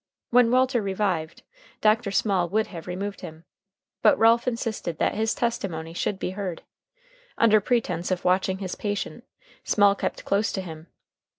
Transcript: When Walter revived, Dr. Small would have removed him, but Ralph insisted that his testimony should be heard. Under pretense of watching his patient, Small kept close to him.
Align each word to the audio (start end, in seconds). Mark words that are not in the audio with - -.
When 0.31 0.49
Walter 0.49 0.81
revived, 0.81 1.43
Dr. 1.79 2.09
Small 2.09 2.49
would 2.49 2.65
have 2.65 2.87
removed 2.87 3.21
him, 3.21 3.43
but 4.01 4.17
Ralph 4.17 4.47
insisted 4.47 4.97
that 4.97 5.13
his 5.13 5.35
testimony 5.35 5.93
should 5.93 6.17
be 6.17 6.31
heard. 6.31 6.63
Under 7.37 7.61
pretense 7.61 8.09
of 8.09 8.25
watching 8.25 8.57
his 8.57 8.73
patient, 8.73 9.25
Small 9.63 9.93
kept 9.93 10.25
close 10.25 10.51
to 10.53 10.61
him. 10.61 10.87